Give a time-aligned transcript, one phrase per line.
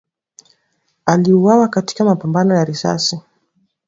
[1.05, 3.19] aliuawa katika mapambano ya risasi